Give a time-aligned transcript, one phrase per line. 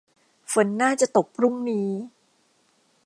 [0.51, 1.89] ฝนน่าจะตกพรุ่งนี้